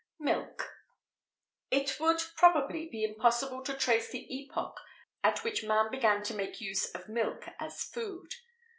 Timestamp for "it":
1.69-1.99